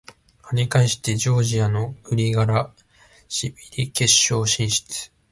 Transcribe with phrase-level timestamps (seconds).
[0.41, 2.73] 跳ね返してジョージアのグリガラ
[3.27, 5.11] シビリ決勝進出！